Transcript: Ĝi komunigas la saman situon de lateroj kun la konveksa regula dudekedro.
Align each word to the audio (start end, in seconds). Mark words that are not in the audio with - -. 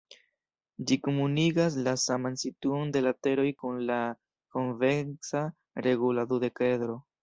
Ĝi 0.91 0.95
komunigas 1.07 1.77
la 1.89 1.93
saman 2.05 2.41
situon 2.45 2.95
de 2.97 3.05
lateroj 3.11 3.47
kun 3.63 3.79
la 3.93 4.01
konveksa 4.59 5.47
regula 5.91 6.31
dudekedro. 6.37 7.03